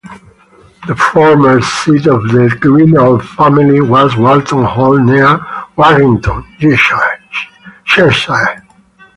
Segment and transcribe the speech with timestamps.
[0.87, 5.39] The former seat of the Greenall family was Walton Hall near
[5.75, 7.19] Warrington, Cheshire.